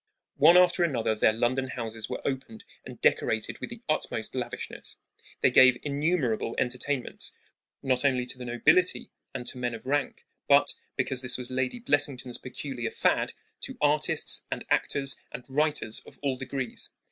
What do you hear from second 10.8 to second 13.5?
because this was Lady Blessington's peculiar fad